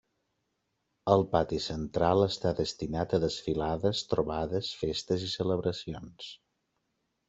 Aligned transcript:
El 1.15 1.25
pati 1.35 1.59
central 1.65 2.25
està 2.29 2.55
destinat 2.61 3.15
a 3.19 3.23
desfilades, 3.27 4.05
trobades, 4.17 4.75
festes 4.85 5.31
i 5.31 5.35
celebracions. 5.39 6.37